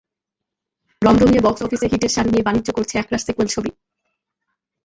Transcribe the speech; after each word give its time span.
রমরমিয়ে 1.01 1.45
box 1.45 1.61
অফিসে 1.65 1.87
হিটের 1.91 2.11
সারি 2.15 2.29
নিয়ে 2.31 2.47
বাণিজ্য 2.47 2.69
করেছে 2.73 2.95
একরাশ 2.97 3.21
সিক্যুয়েল 3.25 3.49
ছবি। 3.55 3.71